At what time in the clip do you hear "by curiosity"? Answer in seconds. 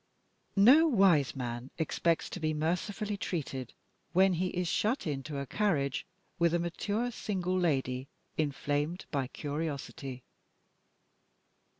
9.11-10.23